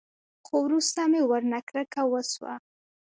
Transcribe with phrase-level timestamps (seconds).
[0.45, 2.53] خو وروسته مې ورنه کرکه وسوه.